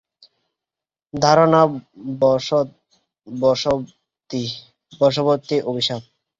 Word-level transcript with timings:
ধারনা 1.13 1.61
বশবর্তী 5.01 5.57
অভিশাপ! 5.63 6.01